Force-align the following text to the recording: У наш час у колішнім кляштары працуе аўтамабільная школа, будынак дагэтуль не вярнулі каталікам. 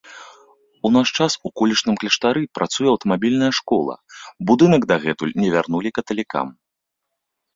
У 0.87 0.89
наш 0.95 1.07
час 1.19 1.33
у 1.49 1.51
колішнім 1.61 1.95
кляштары 2.03 2.41
працуе 2.59 2.87
аўтамабільная 2.93 3.51
школа, 3.59 3.93
будынак 4.51 4.81
дагэтуль 4.93 5.35
не 5.43 5.49
вярнулі 5.57 5.89
каталікам. 5.99 6.47